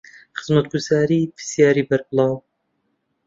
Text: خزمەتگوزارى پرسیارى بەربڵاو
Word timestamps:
خزمەتگوزارى 0.37 1.19
پرسیارى 1.35 1.83
بەربڵاو 1.89 2.33